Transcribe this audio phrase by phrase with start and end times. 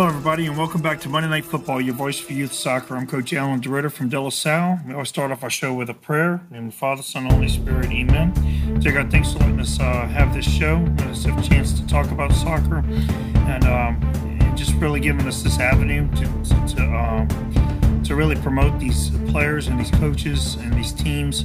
[0.00, 2.96] Hello, everybody, and welcome back to Monday Night Football, your voice for youth soccer.
[2.96, 4.80] I'm Coach Alan DeRitter from De La Salle.
[4.86, 7.90] We always start off our show with a prayer in the Father, Son, Holy Spirit.
[7.90, 8.32] Amen.
[8.80, 11.78] Dear God, thanks for letting us uh, have this show, let us have a chance
[11.78, 16.82] to talk about soccer, and, um, just really giving us this avenue to to, to,
[16.82, 21.44] um, to really promote these players and these coaches and these teams.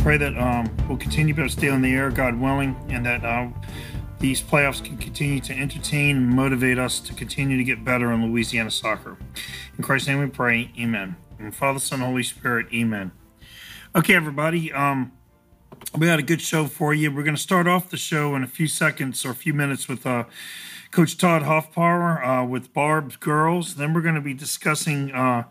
[0.00, 3.24] Pray that um, we'll continue to stay on the air, God willing, and that.
[3.24, 3.48] Uh,
[4.18, 8.30] these playoffs can continue to entertain and motivate us to continue to get better in
[8.30, 9.16] Louisiana soccer.
[9.76, 11.16] In Christ's name we pray, amen.
[11.38, 13.12] And Father, Son, Holy Spirit, amen.
[13.94, 15.12] Okay, everybody, um,
[15.96, 17.10] we had a good show for you.
[17.10, 19.88] We're going to start off the show in a few seconds or a few minutes
[19.88, 20.24] with uh,
[20.90, 23.74] Coach Todd Hoffpauir uh, with Barbe's Girls.
[23.74, 25.44] Then we're going to be discussing uh,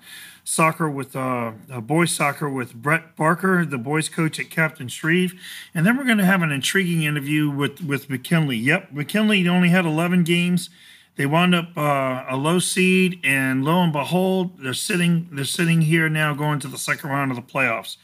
[0.45, 5.33] soccer with uh, uh, boys soccer with Brett Barker, the boys coach at Captain Shreve,
[5.73, 8.55] and then we're going to have an intriguing interview with with McKinley.
[8.55, 10.69] Yep, McKinley only had 11 games.
[11.17, 15.81] They wound up uh, a low seed, and lo and behold, they're sitting they're sitting
[15.81, 17.97] here now, going to the second round of the playoffs.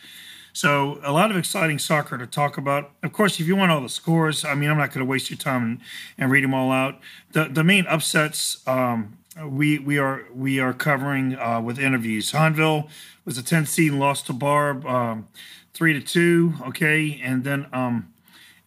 [0.54, 2.92] So a lot of exciting soccer to talk about.
[3.04, 5.30] Of course, if you want all the scores, I mean, I'm not going to waste
[5.30, 5.82] your time and,
[6.18, 7.00] and read them all out.
[7.34, 12.32] The the main upsets um, we we are we are covering uh, with interviews.
[12.32, 12.90] Hahnville
[13.26, 15.28] was a 10 seed and lost to Barbe um,
[15.74, 16.54] three to two.
[16.68, 18.12] Okay, and then um,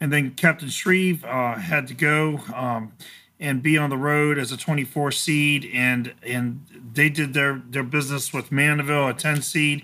[0.01, 2.93] and then Captain Shreve uh, had to go um,
[3.39, 7.83] and be on the road as a 24 seed, and and they did their their
[7.83, 9.83] business with Mandeville, a 10 seed,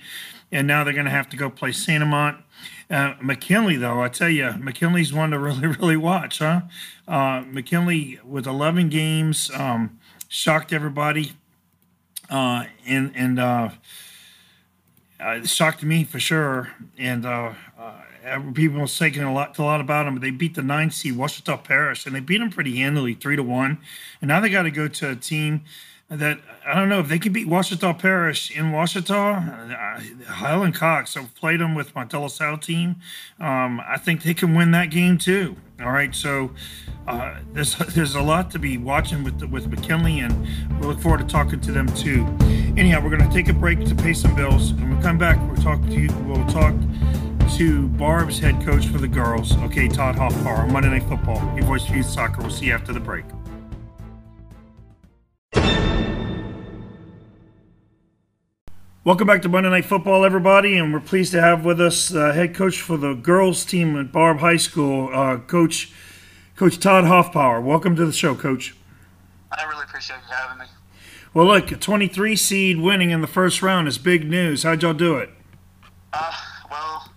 [0.51, 2.03] and now they're going to have to go play St.
[2.03, 2.39] Amant.
[2.91, 6.63] Uh, McKinley, though, I tell you, McKinley's one to really, really watch, huh?
[7.07, 10.00] Uh, McKinley with 11 games, um,
[10.31, 11.33] shocked everybody,
[12.31, 13.71] uh, and and uh,
[15.19, 16.71] uh, shocked me for sure.
[16.97, 20.15] And uh, uh, people was taking a lot a lot about them.
[20.15, 23.37] But they beat the nine seed Ouachita Parish, and they beat them pretty handily, three
[23.37, 23.79] to one.
[24.23, 25.65] And now they got to go to a team
[26.11, 29.15] that I don't know if they can beat Ouachita Parish in Ouachita.
[29.17, 32.97] Uh, Helen Cox, I've played them with my La team.
[33.39, 35.57] Um, I think they can win that game too.
[35.81, 36.51] All right, so
[37.07, 40.47] uh, there's there's a lot to be watching with with McKinley, and
[40.81, 42.27] we look forward to talking to them too.
[42.77, 45.39] Anyhow, we're going to take a break to pay some bills, and we come back,
[45.47, 46.09] we'll talk to you.
[46.27, 46.75] We'll talk
[47.57, 49.57] to Barbe's head coach for the girls.
[49.59, 51.41] Okay, Todd Hoffpauir, Monday Night Football.
[51.57, 52.43] Your voice for youth soccer.
[52.43, 53.25] We'll see you after the break.
[59.03, 62.33] Welcome back to Monday Night Football, everybody, and we're pleased to have with us uh,
[62.33, 65.91] head coach for the girls team at Barbe High School, uh, Coach
[66.55, 67.63] Coach Todd Hoffpauir.
[67.63, 68.77] Welcome to the show, Coach.
[69.51, 70.67] I really appreciate you having me.
[71.33, 74.65] Well, look, a 23 seed winning in the first round is big news.
[74.65, 75.31] How'd y'all do it?
[76.13, 76.33] Uh,
[76.71, 77.11] well,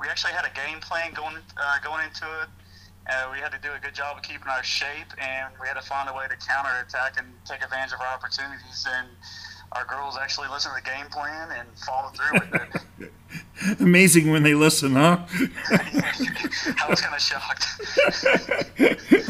[0.00, 2.48] we actually had a game plan going uh, going into it.
[3.06, 5.74] Uh, we had to do a good job of keeping our shape, and we had
[5.74, 8.86] to find a way to counter attack and take advantage of our opportunities.
[8.88, 9.08] And
[9.72, 12.54] our girls actually listen to the game plan and follow through with
[13.00, 13.12] it.
[13.80, 15.26] Amazing when they listen, huh?
[15.70, 17.66] I was kind of shocked.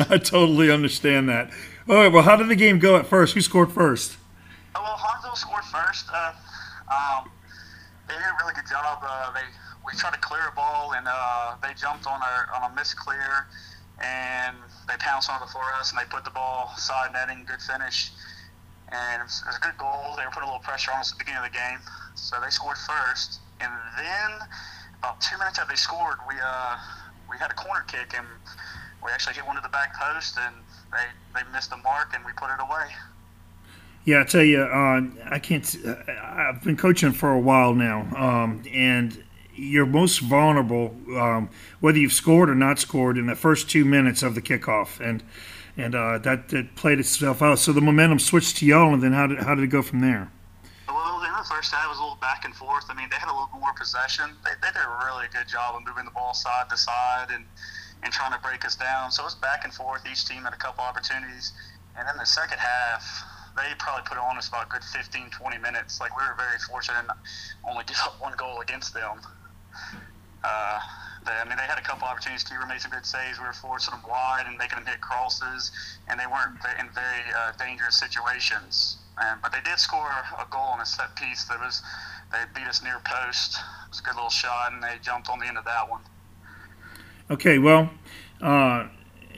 [0.10, 1.50] I totally understand that.
[1.88, 3.34] All right, well, how did the game go at first?
[3.34, 4.16] Who scored first?
[4.74, 6.06] Oh, well, Hahnville scored first.
[6.12, 6.32] Uh,
[6.92, 7.30] um,
[8.06, 8.98] they did a really good job.
[9.02, 9.40] Uh, they
[9.84, 12.94] we tried to clear a ball, and uh, they jumped on a on a miss
[12.94, 13.46] clear,
[14.02, 14.56] and
[14.86, 18.12] they pounced on it for us, and they put the ball side netting, good finish
[18.92, 20.14] and it was, a good goal.
[20.16, 21.78] They were putting a little pressure on us at the beginning of the game,
[22.14, 23.40] so they scored first.
[23.60, 24.48] And then
[24.98, 26.76] about two minutes after they scored, we uh,
[27.30, 28.26] we had a corner kick, and
[29.04, 30.54] we actually hit one to the back post, and
[30.92, 31.04] they
[31.34, 32.86] they missed the mark, and we put it away.
[34.04, 35.76] Yeah, I tell you, uh, I can't.
[36.22, 39.22] I've been coaching for a while now, um, and
[39.54, 41.50] you're most vulnerable um,
[41.80, 45.22] whether you've scored or not scored in the first two minutes of the kickoff, and
[45.78, 47.58] and uh, that, played itself out.
[47.60, 50.00] So the momentum switched to y'all, and then how did how did it go from
[50.00, 50.30] there?
[50.88, 52.84] Well, in the first half, it was a little back and forth.
[52.90, 54.34] I mean, they had a little more possession.
[54.44, 57.44] They, they did a really good job of moving the ball side to side and
[58.02, 59.10] and trying to break us down.
[59.10, 60.02] So it was back and forth.
[60.10, 61.52] Each team had a couple opportunities,
[61.96, 63.02] and then the second half,
[63.56, 66.00] they probably put on us about a good 15, 20 minutes.
[66.00, 67.18] Like we were very fortunate and
[67.64, 69.22] only give up one goal against them.
[70.42, 70.80] Uh,
[71.32, 72.44] I mean, they had a couple opportunities.
[72.44, 73.38] Keeper made some good saves.
[73.38, 75.72] We were forcing them wide and making them hit crosses,
[76.08, 78.98] and they weren't in very uh, dangerous situations.
[79.20, 81.82] And, but they did score a goal on a set piece that was
[82.30, 83.56] they beat us near post.
[83.86, 86.02] It was a good little shot, and they jumped on the end of that one.
[87.30, 87.90] Okay, well,
[88.40, 88.88] uh,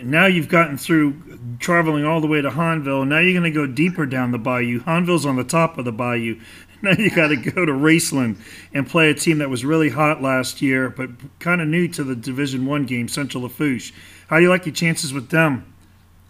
[0.02, 3.06] now you've gotten through traveling all the way to Hahnville.
[3.06, 4.80] Now you're going to go deeper down the bayou.
[4.80, 6.40] Hahnville's on the top of the bayou.
[6.82, 8.38] Now you got to go to Raceland
[8.72, 12.02] and play a team that was really hot last year, but kind of new to
[12.02, 13.92] the Division One game, Central Lafourche.
[14.28, 15.70] How do you like your chances with them?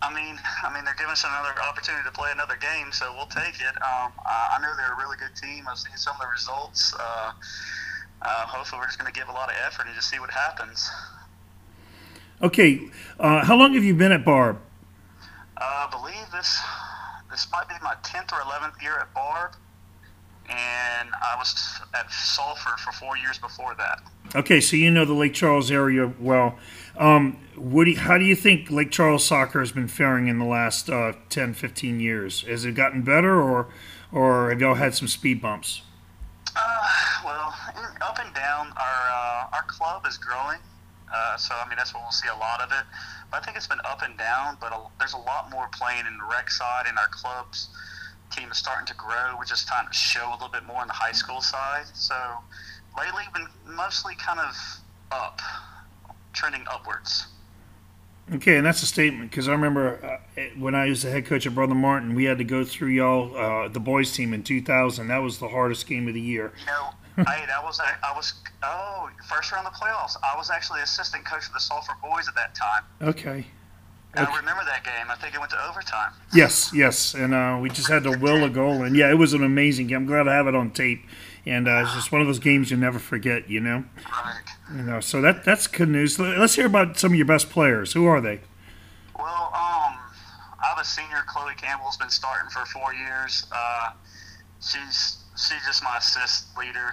[0.02, 3.26] I mean, I mean, they're giving us another opportunity to play another game, so we'll
[3.26, 3.76] take it.
[3.78, 5.68] Um, I know they're a really good team.
[5.70, 6.94] I've seen some of the results.
[6.98, 7.32] Uh,
[8.22, 10.30] uh, hopefully, we're just going to give a lot of effort and just see what
[10.30, 10.90] happens.
[12.42, 12.88] Okay,
[13.18, 14.58] uh, how long have you been at Barbe?
[15.58, 16.58] Uh, I believe this
[17.30, 19.52] this might be my tenth or eleventh year at Barbe,
[20.48, 24.00] and I was at Sulphur for four years before that.
[24.34, 26.58] Okay, so you know the Lake Charles area well.
[26.96, 30.38] Um, what do you, how do you think Lake Charles soccer has been faring in
[30.38, 32.42] the last uh, 10, 15 years?
[32.42, 33.68] Has it gotten better, or
[34.12, 35.82] or have y'all had some speed bumps?
[36.56, 36.88] Uh,
[37.22, 37.54] well,
[38.00, 38.68] up and down.
[38.78, 40.58] Our uh, our club is growing.
[41.12, 42.84] Uh, so I mean that's what we'll see a lot of it.
[43.30, 44.56] But I think it's been up and down.
[44.60, 47.68] But a, there's a lot more playing in the rec side, and our club's
[48.30, 49.34] team is starting to grow.
[49.36, 51.86] We're just trying to show a little bit more on the high school side.
[51.94, 52.14] So
[52.96, 54.54] lately, been mostly kind of
[55.12, 55.40] up,
[56.32, 57.26] trending upwards.
[58.32, 61.46] Okay, and that's a statement because I remember uh, when I was the head coach
[61.46, 65.08] at Brother Martin, we had to go through y'all uh, the boys team in 2000.
[65.08, 66.52] That was the hardest game of the year.
[66.60, 66.90] You know,
[67.24, 70.16] hey, that was I was oh first round of the playoffs.
[70.22, 72.84] I was actually assistant coach for the Sulphur boys at that time.
[73.02, 73.46] Okay.
[74.14, 75.06] And I remember that game.
[75.08, 76.12] I think it went to overtime.
[76.34, 79.34] Yes, yes, and uh, we just had to will a goal, and yeah, it was
[79.34, 79.98] an amazing game.
[79.98, 81.04] I'm glad I have it on tape,
[81.46, 83.48] and uh, it's just one of those games you never forget.
[83.48, 83.84] You know.
[84.10, 84.42] Right.
[84.74, 86.18] You know, so that that's good news.
[86.18, 87.92] Let's hear about some of your best players.
[87.92, 88.40] Who are they?
[89.16, 89.94] Well, um,
[90.58, 91.22] I have a senior.
[91.28, 93.46] Chloe Campbell's been starting for four years.
[93.52, 93.90] Uh,
[94.60, 96.92] she's she's just my assist leader.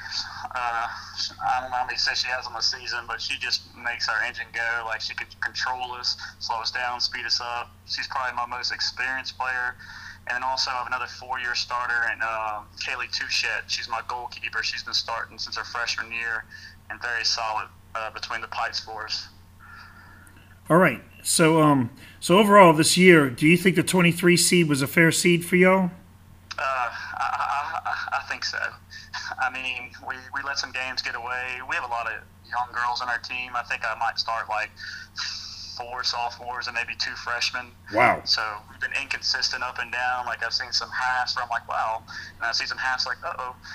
[0.55, 3.63] Uh, I don't know how many assists she has on the season, but she just
[3.75, 4.83] makes our engine go.
[4.85, 7.69] Like she could control us, slow us down, speed us up.
[7.85, 9.75] She's probably my most experienced player.
[10.27, 13.63] And then also I have another four-year starter, and uh, Kaylee Touchette.
[13.67, 14.61] She's my goalkeeper.
[14.63, 16.45] She's been starting since her freshman year,
[16.89, 19.27] and very solid uh, between the pipes for us.
[20.69, 21.01] All right.
[21.23, 21.89] So, um,
[22.19, 25.55] so overall this year, do you think the 23 seed was a fair seed for
[25.55, 25.91] y'all?
[26.57, 26.89] Uh,
[28.12, 28.60] I, think so.
[29.42, 31.60] I mean, we, we let some games get away.
[31.69, 33.51] We have a lot of young girls on our team.
[33.56, 34.69] I think I might start like
[35.78, 37.68] four sophomores and maybe two freshmen.
[37.94, 38.22] Wow.
[38.25, 40.25] So we've been inconsistent up and down.
[40.25, 42.04] Like I've seen some halves where I'm like, wow.
[42.38, 43.56] And I see some halves like, uh oh.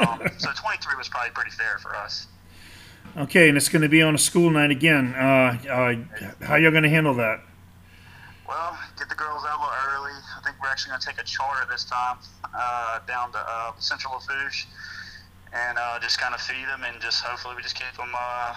[0.00, 2.26] Um, so 23 was probably pretty fair for us.
[3.16, 5.14] Okay, and it's going to be on a school night again.
[5.14, 7.40] Uh, uh, how y'all going to handle that?
[8.46, 10.18] Well, get the girls out a little early.
[10.60, 12.18] We're actually going to take a charter this time
[12.54, 14.66] uh, down to uh, Central Lafourche
[15.52, 18.54] and uh, just kind of feed them and just hopefully we just keep them, uh,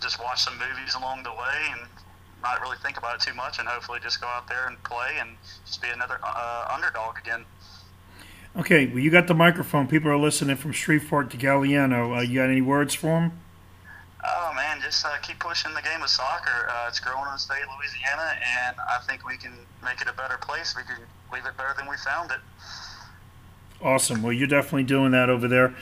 [0.00, 1.80] just watch some movies along the way and
[2.42, 5.16] not really think about it too much and hopefully just go out there and play
[5.20, 5.30] and
[5.66, 7.44] just be another uh, underdog again.
[8.56, 9.86] Okay, well, you got the microphone.
[9.86, 12.16] People are listening from Shreveport to Galliano.
[12.16, 13.32] Uh, you got any words for them?
[14.24, 16.68] Oh man, just uh, keep pushing the game of soccer.
[16.68, 18.36] Uh, it's growing in the state of Louisiana,
[18.66, 19.52] and I think we can
[19.84, 20.74] make it a better place.
[20.76, 20.96] We can
[21.32, 22.40] leave it better than we found it.
[23.80, 24.22] Awesome.
[24.22, 25.74] Well, you're definitely doing that over there.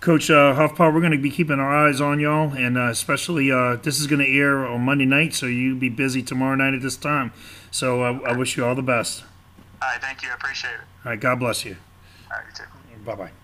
[0.00, 3.50] Coach uh, Hoffpauir, we're going to be keeping our eyes on y'all, and uh, especially
[3.50, 6.74] uh, this is going to air on Monday night, so you'll be busy tomorrow night
[6.74, 7.32] at this time.
[7.70, 9.24] So uh, I wish you all the best.
[9.80, 10.28] All right, thank you.
[10.30, 10.80] I appreciate it.
[11.04, 11.76] All right, God bless you.
[12.30, 13.04] All right, you too.
[13.04, 13.43] Bye bye.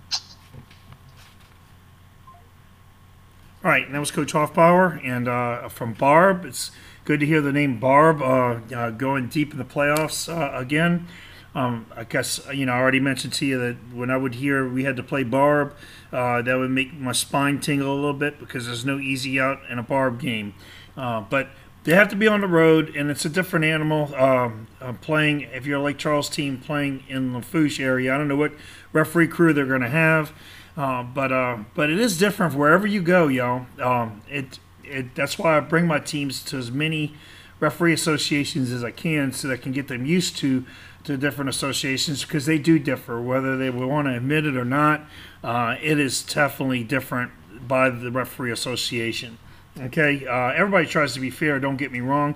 [3.63, 6.47] All right, and that was Coach Hoffpauir, and uh, from Barbe.
[6.47, 6.71] It's
[7.05, 11.07] good to hear the name Barbe uh, uh, going deep in the playoffs uh, again.
[11.55, 14.67] Um, I guess you know I already mentioned to you that when I would hear
[14.67, 15.75] we had to play Barbe,
[16.11, 19.61] uh, that would make my spine tingle a little bit because there's no easy out
[19.69, 20.55] in a Barbe game.
[20.97, 21.49] Uh, but
[21.85, 24.15] they have to be on the road, and it's a different animal.
[24.15, 24.69] Um,
[25.03, 28.37] playing if you're a Lake Charles team playing in the Lafourche area, I don't know
[28.37, 28.53] what
[28.95, 30.33] referee crew they're going to have.
[30.81, 33.67] Uh, but uh, but it is different wherever you go, y'all.
[33.83, 37.15] Um, it it that's why I bring my teams to as many
[37.61, 40.65] referee associations as I can, so that I can get them used to
[41.05, 45.03] to different associations because they do differ, whether they want to admit it or not.
[45.45, 47.31] Uh, it is definitely different
[47.69, 49.37] by the referee association.
[49.79, 51.61] Okay, uh, everybody tries to be fair.
[51.61, 52.35] Don't get me wrong,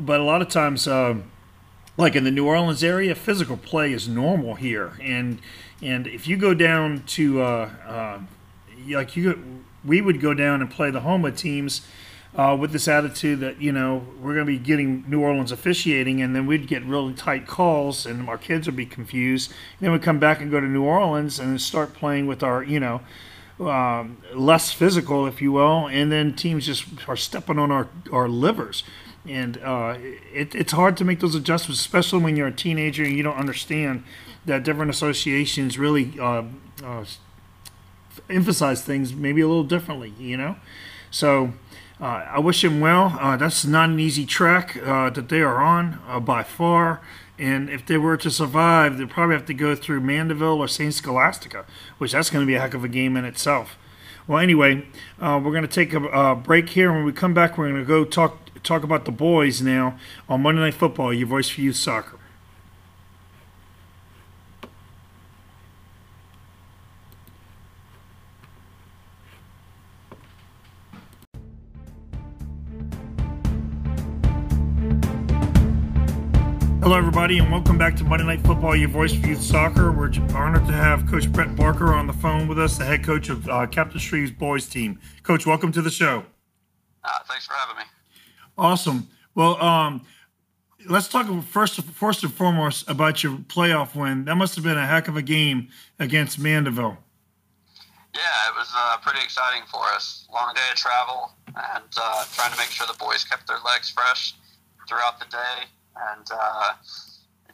[0.00, 1.14] but a lot of times, uh,
[1.96, 5.38] like in the New Orleans area, physical play is normal here, and
[5.82, 8.20] and if you go down to uh, uh,
[8.88, 11.82] like you, we would go down and play the Houma teams.
[12.36, 16.20] uh, with this attitude that you know we're going to be getting New Orleans officiating,
[16.20, 19.50] and then we'd get really tight calls, and our kids would be confused.
[19.50, 22.62] And then we'd come back and go to New Orleans and start playing with our
[22.62, 23.00] you know
[23.60, 28.28] um, less physical, if you will, and then teams just are stepping on our our
[28.28, 28.84] livers.
[29.26, 29.96] And uh,
[30.32, 33.36] it, it's hard to make those adjustments, especially when you're a teenager and you don't
[33.36, 34.04] understand
[34.48, 36.42] that different associations really uh,
[36.82, 37.04] uh,
[38.28, 40.56] emphasize things maybe a little differently, you know?
[41.10, 41.52] So
[42.00, 43.16] uh, I wish him well.
[43.20, 47.00] Uh, that's not an easy track uh, that they are on uh, by far.
[47.38, 50.92] And if they were to survive, they'd probably have to go through Mandeville or St.
[50.92, 51.64] Scholastica,
[51.98, 53.78] which that's going to be a heck of a game in itself.
[54.26, 54.86] Well, anyway,
[55.20, 56.92] we're going to take a, a break here.
[56.92, 59.96] When we come back, we're going to go talk talk about the boys now
[60.28, 62.17] on Monday Night Football, your voice for youth soccer.
[76.88, 79.92] Hello, everybody, and welcome back to Monday Night Football, your voice for youth soccer.
[79.92, 83.28] We're honored to have Coach Brett Barker on the phone with us, the head coach
[83.28, 84.98] of uh, Captain Shreve's boys team.
[85.22, 86.24] Coach, welcome to the show.
[87.04, 87.82] Uh, thanks for having me.
[88.56, 89.06] Awesome.
[89.34, 90.06] Well, um,
[90.88, 94.24] let's talk first, first and foremost about your playoff win.
[94.24, 95.68] That must have been a heck of a game
[95.98, 96.96] against Mandeville.
[98.14, 100.26] Yeah, it was uh, pretty exciting for us.
[100.32, 103.90] Long day of travel and uh, trying to make sure the boys kept their legs
[103.90, 104.32] fresh
[104.88, 105.68] throughout the day
[106.14, 106.72] and uh,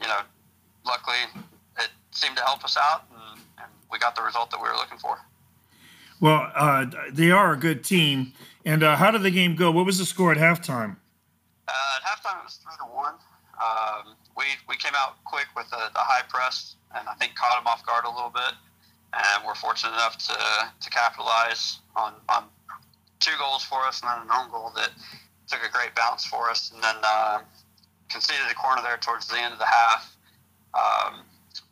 [0.00, 0.20] you know,
[0.84, 1.16] luckily
[1.78, 4.74] it seemed to help us out, and, and, we got the result that we were
[4.74, 5.18] looking for.
[6.20, 8.32] Well, uh, they are a good team.
[8.64, 9.70] And uh, how did the game go?
[9.70, 10.96] What was the score at halftime?
[11.68, 13.14] Uh, at halftime, it was three to one.
[13.54, 17.56] Um, we we came out quick with a, a, high press, and I think caught
[17.56, 18.54] them off guard a little bit.
[19.12, 22.44] And we're fortunate enough to to capitalize on on
[23.20, 24.90] two goals for us, and then an own goal that
[25.46, 26.72] took a great bounce for us.
[26.74, 27.40] And then uh,
[28.10, 30.16] conceded a corner there towards the end of the half.
[30.74, 31.20] Um,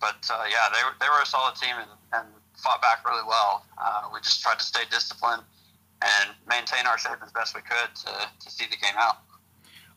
[0.00, 3.24] but uh, yeah, they were, they were a solid team and, and fought back really
[3.26, 3.64] well.
[3.78, 5.42] Uh, we just tried to stay disciplined
[6.02, 8.10] and maintain our shape as best we could to,
[8.44, 9.18] to see the game out.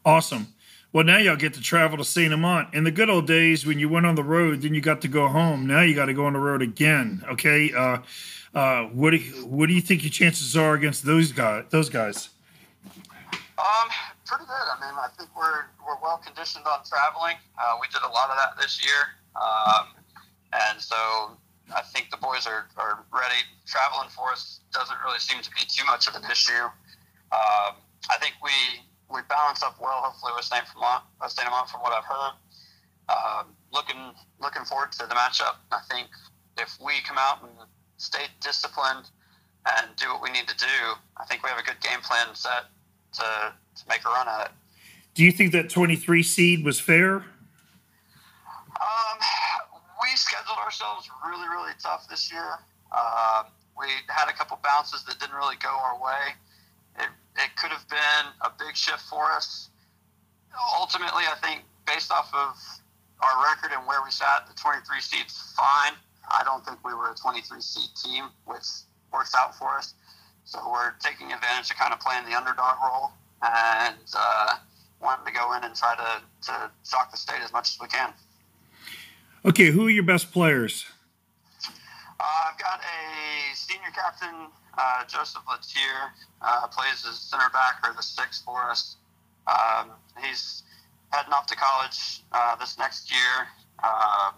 [0.04, 0.48] Awesome.
[0.94, 2.32] Well, now y'all get to travel to St.
[2.32, 2.74] Amant.
[2.74, 5.08] In the good old days, when you went on the road, then you got to
[5.08, 5.68] go home.
[5.68, 7.24] Now you got to go on the road again.
[7.32, 7.74] Okay.
[7.74, 7.98] Uh,
[8.54, 11.65] uh, what do you, what do you think your chances are against those guys?
[11.70, 12.30] Those guys.
[13.58, 13.89] Um,
[14.25, 14.67] pretty good.
[14.67, 17.38] I mean, I think we're we're well conditioned on traveling.
[17.58, 19.94] Uh, we did a lot of that this year, um,
[20.51, 21.38] and so
[21.74, 23.41] I think the boys are, are ready.
[23.65, 26.65] Traveling for us doesn't really seem to be too much of an issue.
[27.32, 27.77] Um,
[28.10, 28.82] I think we
[29.13, 30.01] we balance up well.
[30.01, 32.36] Hopefully, with Saint Amant, with Saint Amant, from what I've heard.
[33.05, 35.62] Um, looking looking forward to the matchup.
[35.72, 36.10] I think
[36.58, 37.53] if we come out and
[37.98, 39.10] stay disciplined
[39.65, 40.77] and do what we need to do,
[41.17, 42.74] I think we have a good game plan set
[43.17, 44.51] to to make a run at it.
[45.13, 47.15] Do you think that 23 seed was fair?
[47.15, 47.24] Um,
[50.01, 52.60] we scheduled ourselves really, really tough this year.
[52.91, 53.43] Uh,
[53.77, 56.34] we had a couple bounces that didn't really go our way.
[57.00, 59.69] It, it could have been a big shift for us.
[60.79, 62.57] Ultimately, I think based off of
[63.22, 65.93] our record and where we sat, the 23 seed's fine.
[66.27, 68.65] I don't think we were a 23 seed team, which
[69.13, 69.93] works out for us.
[70.45, 73.11] So we're taking advantage of kind of playing the underdog role
[73.41, 74.57] and uh,
[75.01, 77.87] wanting to go in and try to, to shock the state as much as we
[77.87, 78.13] can.
[79.43, 80.85] Okay, who are your best players?
[82.19, 84.47] Uh, I've got a senior captain,
[84.77, 88.97] uh, Joseph Latier, uh, plays as center back or the six for us.
[89.47, 89.91] Um,
[90.23, 90.63] he's
[91.09, 93.47] heading off to college uh, this next year
[93.83, 94.35] um,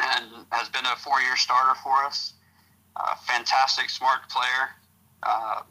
[0.00, 2.34] and has been a four year starter for us.
[3.26, 4.70] fantastic, smart player.
[5.26, 5.64] Um,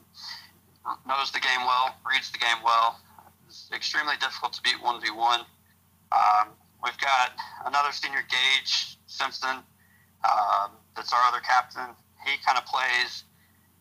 [1.07, 2.99] knows the game well, reads the game well.
[3.47, 5.39] It's extremely difficult to beat 1v1.
[6.11, 6.47] Um,
[6.83, 7.31] we've got
[7.65, 9.63] another senior, Gage Simpson,
[10.25, 11.95] um, that's our other captain.
[12.25, 13.23] He kind of plays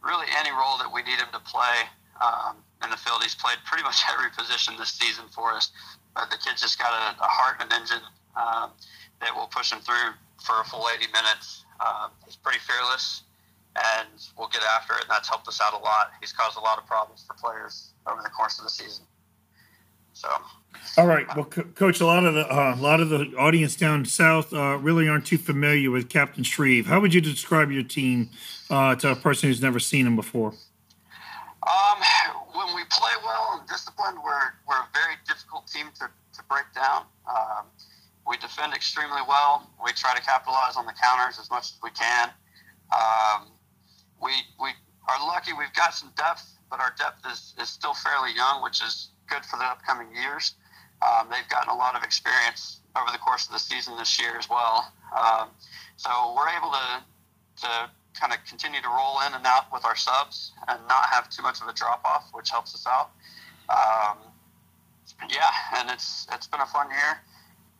[0.03, 1.89] really any role that we need him to play
[2.21, 3.23] um, in the field.
[3.23, 5.73] He's played pretty much every position this season for us.
[6.15, 8.05] But the kid's just got a, a heart and an engine
[8.37, 8.71] um,
[9.21, 10.15] that will push him through
[10.45, 11.65] for a full 80 minutes.
[11.81, 13.23] Uh, he's pretty fearless
[13.77, 15.03] and we'll get after it.
[15.03, 16.13] And that's helped us out a lot.
[16.21, 19.05] He's caused a lot of problems for players over the course of the season.
[20.13, 20.29] So.
[20.97, 23.75] All right, well, Co- Coach, a lot of the uh, a lot of the audience
[23.75, 26.87] down south uh, really aren't too familiar with Captain Shreve.
[26.87, 28.31] How would you describe your team
[28.71, 30.55] uh, to a person who's never seen him before?
[31.67, 31.99] Um,
[32.53, 36.67] when we play well and disciplined, we're we're a very difficult team to, to break
[36.75, 37.07] down.
[37.29, 37.67] Um,
[38.29, 39.71] we defend extremely well.
[39.85, 42.31] We try to capitalize on the counters as much as we can.
[42.93, 43.49] Um,
[44.25, 44.71] we we
[45.09, 45.53] are lucky.
[45.53, 49.45] We've got some depth but our depth is, is still fairly young, which is good
[49.45, 50.55] for the upcoming years.
[51.07, 54.37] Um, they've gotten a lot of experience over the course of the season this year
[54.37, 54.91] as well.
[55.17, 55.51] Um,
[55.97, 57.05] so we're able to
[57.63, 61.31] to kind of continue to roll in and out with our subs and not have
[61.31, 63.11] too much of a drop off, which helps us out.
[63.71, 64.19] Um,
[65.31, 67.23] yeah, and it's it's been a fun year.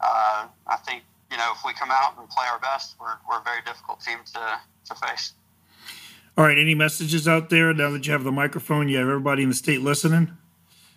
[0.01, 3.41] Uh, I think you know if we come out and play our best, we're, we're
[3.41, 5.33] a very difficult team to, to face.
[6.37, 8.89] All right, any messages out there now that you have the microphone?
[8.89, 10.35] You have everybody in the state listening.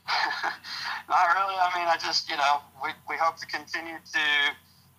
[1.10, 1.54] Not really.
[1.54, 4.26] I mean, I just you know we, we hope to continue to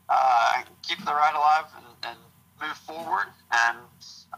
[0.08, 2.18] uh, keep the ride alive and, and
[2.62, 3.26] move forward.
[3.50, 3.78] And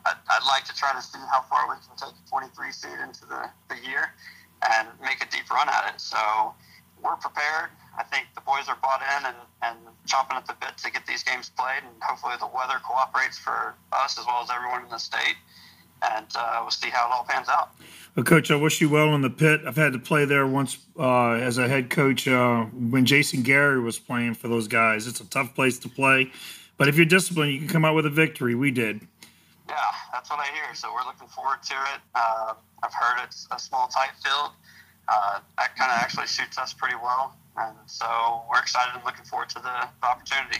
[0.07, 2.99] I'd, I'd, like to try to see how far we can take a 23 seed
[3.05, 4.15] into the, the year
[4.73, 6.01] and make a deep run at it.
[6.01, 6.55] So
[7.03, 7.71] we're prepared.
[7.99, 9.77] I think the boys are bought in and, and
[10.09, 13.75] chomping at the bit to get these games played, and hopefully the weather cooperates for
[13.93, 15.37] us as well as everyone in the state.
[16.03, 17.71] And uh, we'll see how it all pans out.
[18.17, 19.61] Well, Coach, I wish you well in the pit.
[19.67, 23.81] I've had to play there once uh, as a head coach uh, when Jason Gary
[23.81, 25.07] was playing for those guys.
[25.07, 26.33] It's a tough place to play,
[26.77, 28.55] but if you're disciplined, you can come out with a victory.
[28.55, 29.07] We did.
[29.69, 29.77] Yeah,
[30.13, 30.75] that's what I hear.
[30.75, 32.01] So we're looking forward to it.
[32.15, 34.51] Uh, I've heard it's a small, tight field.
[35.09, 39.25] Uh, that kind of actually suits us pretty well, and so we're excited and looking
[39.25, 40.59] forward to the, the opportunity.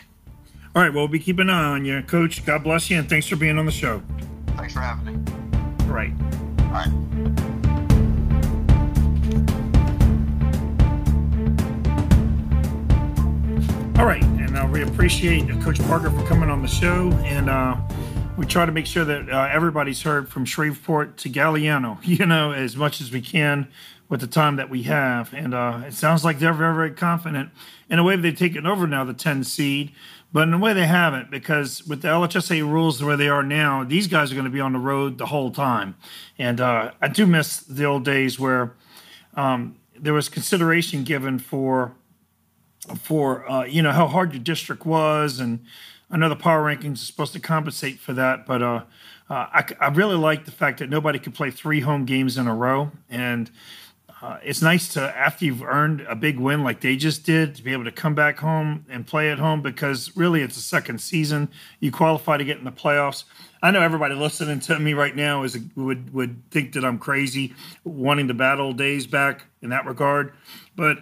[0.75, 2.45] All right, well, we'll be keeping an eye on you, Coach.
[2.47, 4.03] God bless you, and thanks for being on the show.
[4.57, 5.30] Thanks for having me.
[5.91, 6.13] All right.
[6.61, 6.87] All right.
[13.99, 17.77] All right, and uh, we appreciate Coach Parker for coming on the show, and uh,
[18.37, 22.53] we try to make sure that uh, everybody's heard from Shreveport to Galliano, you know,
[22.53, 23.67] as much as we can
[24.09, 25.35] with the time that we have.
[25.35, 27.51] And uh, it sounds like they're very, very confident.
[27.89, 29.91] In a way, they've taken over now the 10 seed,
[30.33, 33.43] but in a way, they haven't because with the LHSA rules the way they are
[33.43, 35.97] now, these guys are going to be on the road the whole time.
[36.39, 38.75] And uh, I do miss the old days where
[39.35, 41.95] um, there was consideration given for
[43.03, 45.65] for uh, you know how hard your district was, and
[46.11, 48.85] I know the power rankings are supposed to compensate for that, but uh,
[49.29, 52.49] uh, I, I, really like the fact that nobody could play three home games in
[52.49, 53.51] a row, and
[54.23, 57.63] uh, it's nice to after you've earned a big win like they just did to
[57.63, 61.01] be able to come back home and play at home because really it's a second
[61.01, 61.49] season.
[61.81, 63.25] You qualify to get in the playoffs.
[63.63, 67.55] I know everybody listening to me right now is would would think that I'm crazy
[67.85, 70.35] wanting the bad old days back in that regard,
[70.77, 70.99] but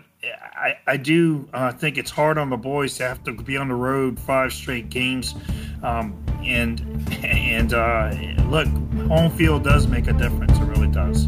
[0.55, 3.69] I, I do uh, think it's hard on the boys to have to be on
[3.69, 5.35] the road five straight games,
[5.83, 6.81] um, and
[7.25, 8.15] and uh,
[8.49, 8.69] look,
[9.09, 10.57] home field does make a difference.
[10.59, 11.27] It really does.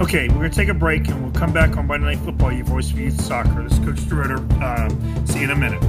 [0.00, 2.52] Okay, we're gonna take a break and we'll come back on Monday Night Football.
[2.52, 3.64] Your voice for youth soccer.
[3.64, 4.38] This is Coach Dritter.
[4.62, 5.82] Uh, see you in a minute.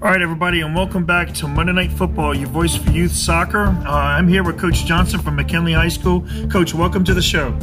[0.00, 3.66] All right, everybody, and welcome back to Monday Night Football, your voice for youth soccer.
[3.66, 6.24] Uh, I'm here with Coach Johnson from McKinley High School.
[6.48, 7.58] Coach, welcome to the show.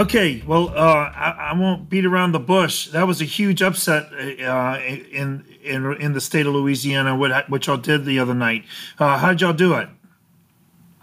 [0.00, 2.88] Okay, well, uh, I, I, won't beat around the bush.
[2.88, 7.66] That was a huge upset uh, in in in the state of Louisiana, what what
[7.66, 8.64] y'all did the other night.
[8.98, 9.88] Uh, how'd y'all do it?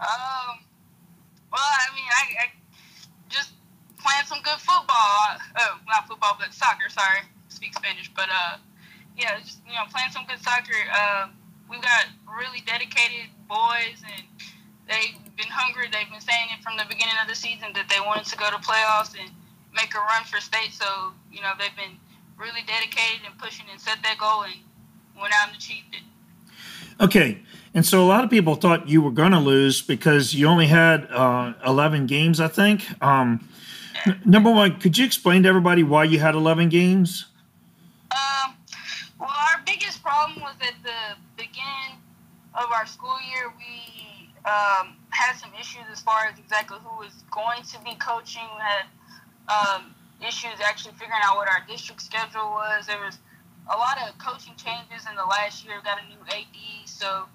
[0.00, 0.58] Um,
[1.52, 2.46] well, I mean, I, I
[3.28, 3.52] just
[4.02, 5.38] playing some good football.
[5.58, 6.88] Oh, not football, but soccer.
[6.88, 7.20] Sorry
[7.58, 8.56] speak Spanish, but uh,
[9.16, 10.74] yeah, just you know, playing some good soccer.
[10.92, 11.28] Uh,
[11.70, 14.24] we've got really dedicated boys, and
[14.88, 15.86] they've been hungry.
[15.86, 18.50] They've been saying it from the beginning of the season that they wanted to go
[18.50, 19.30] to playoffs and
[19.72, 20.74] make a run for state.
[20.74, 21.96] So you know, they've been
[22.36, 24.54] really dedicated and pushing and set that goal and
[25.18, 26.02] went out and achieved it.
[27.00, 27.38] Okay.
[27.74, 30.66] And so a lot of people thought you were going to lose because you only
[30.66, 32.84] had uh, 11 games, I think.
[33.02, 33.46] Um,
[34.06, 37.26] n- number one, could you explain to everybody why you had 11 games?
[38.10, 38.54] Um,
[39.20, 42.00] well, our biggest problem was at the beginning
[42.54, 43.52] of our school year.
[43.56, 48.46] We um, had some issues as far as exactly who was going to be coaching.
[48.54, 48.86] We had
[49.50, 52.86] um, issues actually figuring out what our district schedule was.
[52.86, 53.18] There was
[53.66, 55.74] a lot of coaching changes in the last year.
[55.74, 57.26] We got a new AD, so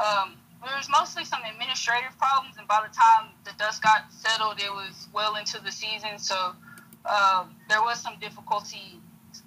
[0.00, 2.56] um, there was mostly some administrative problems.
[2.56, 6.16] And by the time the dust got settled, it was well into the season.
[6.16, 6.56] So
[7.04, 8.98] um, there was some difficulty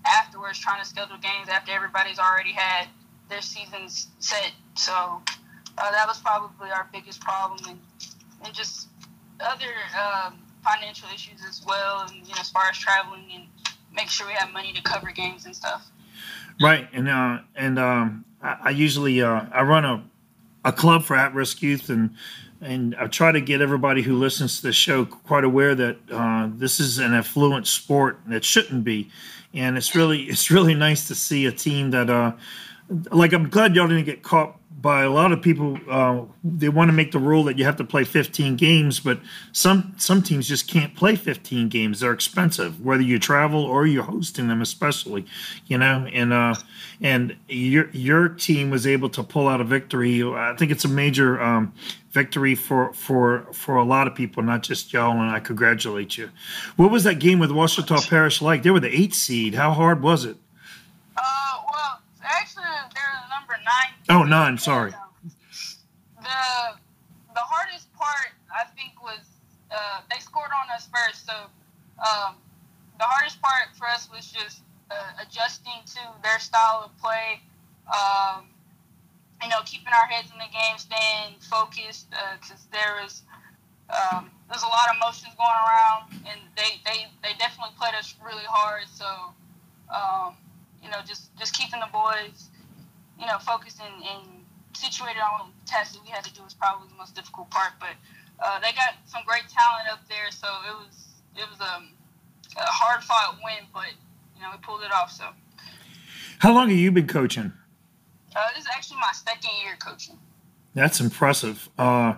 [0.06, 2.88] afterwards trying to schedule games after everybody's already had
[3.30, 4.54] their seasons set.
[4.76, 5.22] So
[5.80, 7.80] uh, that was probably our biggest problem, and
[8.44, 8.88] and just
[9.40, 13.46] other um, financial issues as well, and you know as far as traveling and
[13.94, 15.90] make sure we have money to cover games and stuff.
[16.62, 20.04] Right, and uh, and um, I, I usually uh, I run a
[20.66, 22.16] a club for at risk youth and
[22.62, 26.50] and I try to get everybody who listens to the show quite aware that uh,
[26.54, 29.10] this is an affluent sport that shouldn't be
[29.54, 32.34] and it's really it's really nice to see a team that uh
[33.12, 35.78] like I'm glad y'all didn't get caught by a lot of people.
[35.90, 39.20] Uh, they want to make the rule that you have to play 15 games, but
[39.52, 42.00] some some teams just can't play 15 games.
[42.00, 45.26] They're expensive, whether you travel or you're hosting them, especially.
[45.68, 46.56] You know, and uh,
[47.02, 50.24] and your your team was able to pull out a victory.
[50.24, 51.74] I think it's a major um,
[52.12, 55.12] victory for for for a lot of people, not just y'all.
[55.12, 56.30] And I congratulate you.
[56.76, 58.64] What was that game with Ouachita Parish like?
[58.64, 59.56] They were the eight seed.
[59.56, 60.38] How hard was it?
[64.10, 64.58] Oh, nine.
[64.58, 64.92] Sorry.
[64.92, 66.42] The
[67.34, 69.20] the hardest part, I think, was
[69.72, 71.26] uh, they scored on us first.
[71.26, 71.34] So
[72.00, 72.36] um,
[72.98, 77.42] the hardest part for us was just uh, adjusting to their style of play.
[77.88, 78.46] Um,
[79.42, 83.24] you know, keeping our heads in the game, staying focused, because uh, there was
[83.90, 88.14] um, there's a lot of emotions going around, and they, they, they definitely played us
[88.24, 88.84] really hard.
[88.94, 89.06] So,
[89.94, 90.36] um,
[90.84, 92.50] you know, just just keeping the boys
[93.20, 96.54] you know, focused and, and situated on the test that we had to do was
[96.54, 97.74] probably the most difficult part.
[97.80, 97.96] But
[98.40, 100.96] uh, they got some great talent up there, so it was
[101.36, 101.90] it was um,
[102.58, 103.92] a hard fought win, but
[104.36, 105.12] you know we pulled it off.
[105.12, 105.26] So.
[106.40, 107.52] How long have you been coaching?
[108.36, 110.18] Uh, this is actually my second year coaching.
[110.74, 111.68] That's impressive.
[111.78, 112.16] Uh,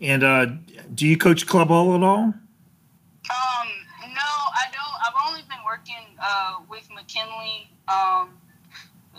[0.00, 0.46] and uh,
[0.94, 2.22] do you coach club all at all?
[2.22, 3.68] Um,
[4.02, 4.94] no, I don't.
[5.04, 7.70] I've only been working uh, with McKinley.
[7.88, 8.30] Um,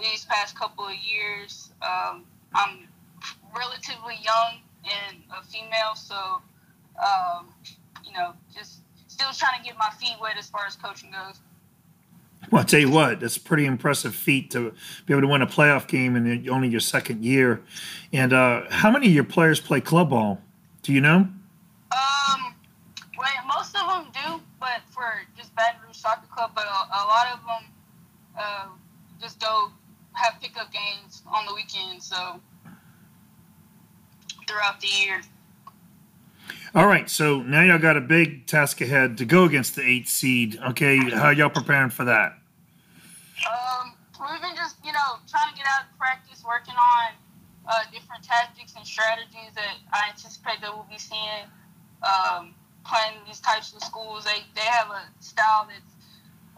[0.01, 1.71] these past couple of years.
[1.81, 2.87] Um, I'm
[3.55, 6.41] relatively young and a female, so
[7.03, 7.47] um,
[8.03, 11.39] you know, just still trying to get my feet wet as far as coaching goes.
[12.51, 14.73] Well, I'll tell you what, that's a pretty impressive feat to
[15.05, 17.63] be able to win a playoff game in only your second year.
[18.13, 20.41] And uh, how many of your players play club ball?
[20.83, 21.17] Do you know?
[21.17, 22.55] Um,
[23.17, 27.03] well, most of them do, but for just Baton Rouge Soccer Club, but a, a
[27.07, 27.71] lot of them
[28.37, 28.67] uh,
[29.19, 29.71] just go
[30.15, 32.39] have pickup games on the weekends, so
[34.47, 35.21] throughout the year.
[36.73, 40.09] All right, so now y'all got a big task ahead to go against the eight
[40.09, 40.59] seed.
[40.69, 42.37] Okay, how y'all preparing for that?
[43.47, 47.13] Um, we've been just you know trying to get out of practice, working on
[47.67, 51.47] uh, different tactics and strategies that I anticipate that we'll be seeing.
[52.03, 52.53] Um,
[52.85, 55.94] playing these types of schools, they they have a style that's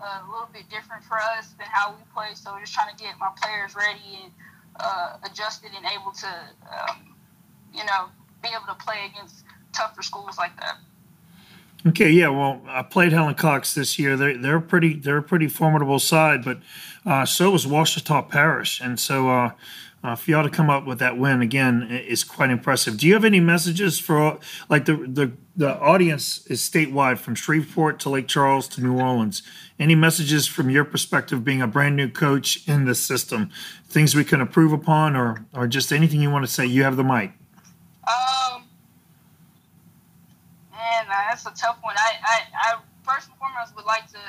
[0.01, 2.33] uh, a little bit different for us than how we play.
[2.33, 4.31] So we're just trying to get my players ready and
[4.79, 6.27] uh, adjusted and able to,
[6.71, 7.15] um,
[7.73, 8.09] you know,
[8.41, 10.77] be able to play against tougher schools like that.
[11.85, 12.29] Okay, yeah.
[12.29, 14.17] Well, I played Helen Cox this year.
[14.17, 16.59] They're they're pretty they're a pretty formidable side, but
[17.05, 19.51] uh, so was Ouachita Parish, and so uh,
[20.07, 22.97] uh, for y'all to come up with that win again is quite impressive.
[22.97, 24.39] Do you have any messages for
[24.69, 29.43] like the the the audience is statewide from Shreveport to Lake Charles to New Orleans?
[29.77, 33.49] Any messages from your perspective, being a brand new coach in this system,
[33.85, 36.65] things we can improve upon, or or just anything you want to say?
[36.65, 37.33] You have the mic.
[38.07, 38.63] Um,
[40.71, 41.95] man, that's a tough one.
[41.97, 44.19] I I, I first and foremost would like to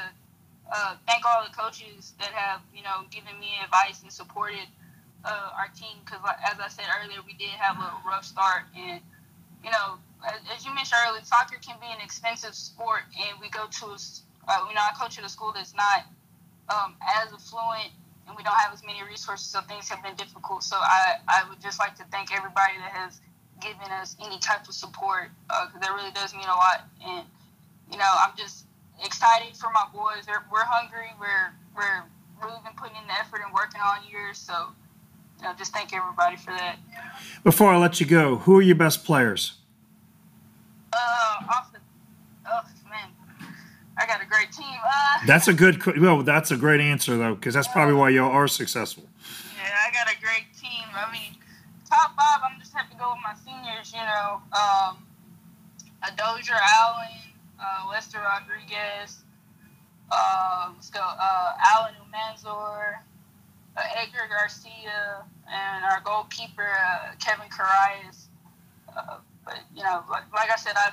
[0.73, 4.67] uh, thank all the coaches that have you know given me advice and supported
[5.25, 9.01] uh, our team because, as I said earlier, we did have a rough start, and
[9.65, 13.49] you know, as, as you mentioned earlier, soccer can be an expensive sport, and we
[13.51, 13.87] go to,
[14.49, 16.07] uh, you know, I coach at a school that's not
[16.69, 17.91] um, as affluent,
[18.27, 20.63] and we don't have as many resources, so things have been difficult.
[20.63, 23.21] So I, I would just like to thank everybody that has
[23.61, 27.27] given us any type of support because uh, that really does mean a lot, and
[27.91, 28.67] you know, I'm just
[29.05, 30.27] excited for my boys.
[30.27, 31.11] They're, we're hungry.
[31.19, 32.05] We're we're
[32.43, 34.71] really been putting in the effort and working all year, so
[35.45, 36.77] know, just thank everybody for that.
[37.45, 39.55] Before I let you go, who are your best players?
[40.93, 41.79] Uh, off the,
[42.47, 43.11] oh man,
[43.97, 44.67] I got a great team.
[44.85, 45.85] Uh, that's a good.
[46.01, 49.05] Well, that's a great answer though, because that's probably why y'all are successful.
[49.57, 50.85] Yeah, I got a great team.
[50.95, 51.37] I mean,
[51.89, 52.41] top five.
[52.43, 53.93] I'm just have to go with my seniors.
[53.93, 55.07] You know, um,
[56.05, 57.19] Adoja Allen,
[57.61, 59.19] uh, Lester Rodriguez.
[60.11, 61.01] Uh, let's go.
[61.01, 63.01] Uh, Alan Umanzor,
[63.79, 68.29] uh, Edgar Garcia and our goalkeeper uh, Kevin Carayas.
[68.97, 70.93] Uh, but you know, like, like, I said, I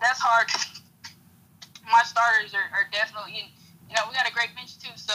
[0.00, 0.48] that's hard.
[1.84, 3.52] My starters are, are, definitely,
[3.88, 4.92] you know, we got a great bench too.
[4.94, 5.12] So,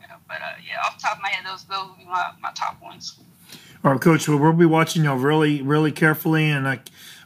[0.00, 2.04] you know, but uh, yeah, off the top of my head, those those would be
[2.04, 3.18] my, my top ones.
[3.84, 4.28] All right, Coach.
[4.28, 6.80] Well, we'll be watching y'all really, really carefully, and I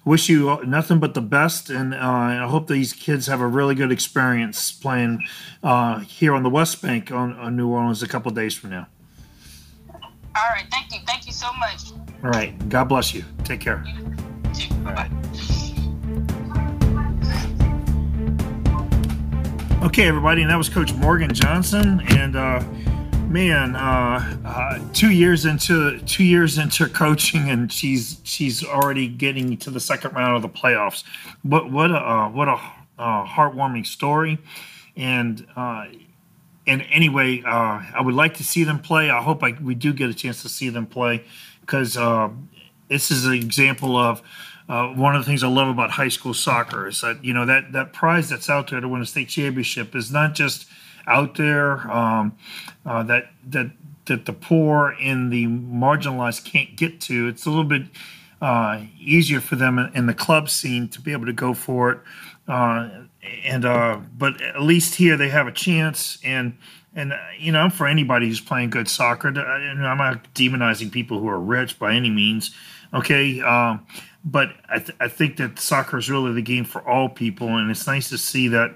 [0.08, 1.70] wish you nothing but the best.
[1.70, 5.24] And uh, I hope these kids have a really good experience playing
[5.62, 8.86] uh, here on the West Bank on, on New Orleans a couple days from now.
[9.92, 10.66] All right.
[10.70, 11.00] Thank you.
[11.06, 11.92] Thank you so much.
[12.24, 12.68] All right.
[12.68, 13.24] God bless you.
[13.44, 13.84] Take care.
[13.86, 15.10] You All right.
[19.80, 22.60] Okay, everybody, and that was Coach Morgan Johnson, and uh,
[23.28, 29.58] Man, uh, uh, two years into two years into coaching, and she's she's already getting
[29.58, 31.04] to the second round of the playoffs.
[31.42, 32.58] What what a uh, what a
[32.98, 34.38] uh, heartwarming story,
[34.96, 35.88] and uh,
[36.66, 39.10] and anyway, uh, I would like to see them play.
[39.10, 41.22] I hope I, we do get a chance to see them play
[41.60, 41.98] because
[42.88, 44.22] this is an example of
[44.70, 47.44] uh, one of the things I love about high school soccer is that you know
[47.44, 50.66] that that prize that's out there to win a state championship is not just
[51.08, 52.36] out there um,
[52.86, 53.70] uh, that that
[54.06, 57.28] that the poor and the marginalized can't get to.
[57.28, 57.82] It's a little bit
[58.40, 61.98] uh, easier for them in the club scene to be able to go for it.
[62.46, 62.88] Uh,
[63.44, 66.56] and uh, but at least here they have a chance and.
[66.94, 71.38] And you know, for anybody who's playing good soccer, I'm not demonizing people who are
[71.38, 72.52] rich by any means.
[72.92, 73.86] Okay, um,
[74.24, 77.70] but I, th- I think that soccer is really the game for all people, and
[77.70, 78.74] it's nice to see that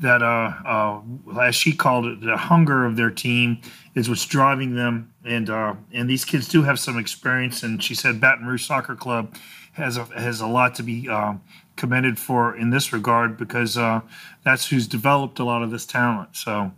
[0.00, 3.60] that uh, uh, as she called it, the hunger of their team
[3.94, 7.62] is what's driving them, and uh, and these kids do have some experience.
[7.62, 9.34] And she said Baton Rouge Soccer Club
[9.72, 11.34] has a, has a lot to be uh,
[11.76, 14.00] commended for in this regard because uh,
[14.42, 16.34] that's who's developed a lot of this talent.
[16.34, 16.72] So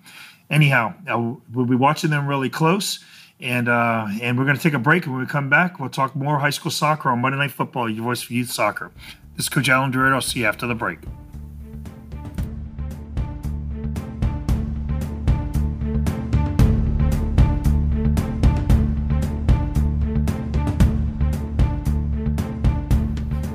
[0.51, 3.05] anyhow, uh, we'll be watching them really close.
[3.41, 5.05] And and we're going to take a break.
[5.05, 7.91] And when we come back, we'll talk more high school soccer on Monday Night Football,
[7.91, 8.93] your voice for youth soccer.
[9.35, 10.15] This is Coach Alan Dorado.
[10.15, 11.01] I'll see you after the break.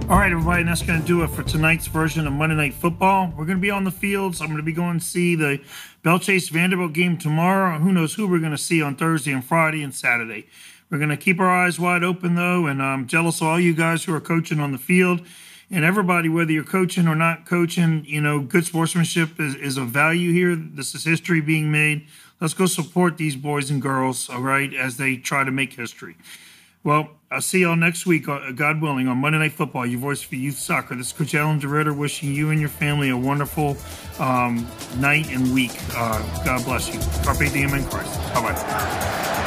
[0.10, 2.74] All right, everybody, and that's going to do it for tonight's version of Monday Night
[2.74, 3.34] Football.
[3.36, 4.40] We're going to be on the fields.
[4.40, 5.60] I'm going to be going to see the
[6.02, 7.78] Belle Chasse Vandebilt game tomorrow.
[7.78, 10.48] Who knows who we're going to see on Thursday and Friday and Saturday.
[10.90, 13.74] We're going to keep our eyes wide open, though, and I'm jealous of all you
[13.74, 15.24] guys who are coaching on the field.
[15.70, 19.84] And everybody, whether you're coaching or not coaching, you know, good sportsmanship is, is a
[19.84, 20.56] value here.
[20.56, 22.08] This is history being made.
[22.40, 26.16] Let's go support these boys and girls, all right, as they try to make history.
[26.82, 30.22] Well, I'll see y'all next week, uh, God willing, on Monday Night Football, your voice
[30.22, 30.96] for youth soccer.
[30.96, 33.76] This is Coach Alan DeRitter wishing you and your family a wonderful
[34.18, 34.66] um,
[34.98, 35.74] night and week.
[35.94, 37.02] Uh, God bless you.
[37.26, 38.18] Carpe diem in Christ.
[38.34, 39.44] Bye bye.